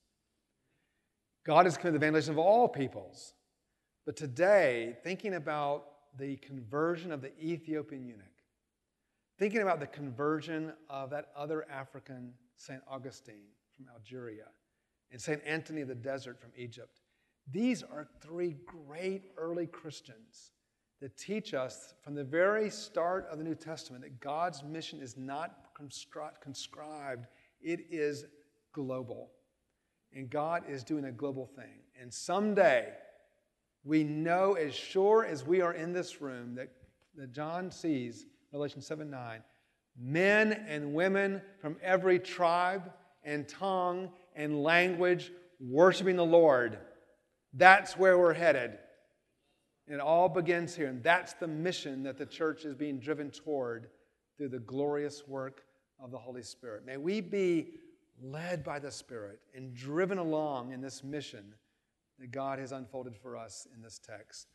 [1.47, 3.33] God is committed to the evangelization of all peoples.
[4.05, 5.87] But today, thinking about
[6.19, 8.27] the conversion of the Ethiopian eunuch,
[9.39, 12.81] thinking about the conversion of that other African, St.
[12.89, 14.47] Augustine from Algeria,
[15.11, 15.41] and St.
[15.45, 17.01] Anthony of the Desert from Egypt.
[17.51, 20.53] These are three great early Christians
[21.01, 25.17] that teach us from the very start of the New Testament that God's mission is
[25.17, 27.27] not conscribed,
[27.63, 28.27] it is
[28.73, 29.31] global.
[30.13, 31.85] And God is doing a global thing.
[32.01, 32.89] And someday,
[33.85, 36.69] we know as sure as we are in this room that,
[37.17, 39.43] that John sees, Revelation 7 9,
[39.99, 46.79] men and women from every tribe and tongue and language worshiping the Lord.
[47.55, 48.79] That's where we're headed.
[49.87, 50.87] It all begins here.
[50.87, 53.89] And that's the mission that the church is being driven toward
[54.39, 55.65] through the glorious work
[56.03, 56.87] of the Holy Spirit.
[56.87, 57.71] May we be
[58.23, 61.55] led by the Spirit and driven along in this mission
[62.21, 64.47] that God has unfolded for us in this text.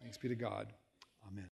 [0.00, 0.72] Thanks be to God.
[1.28, 1.48] Amen.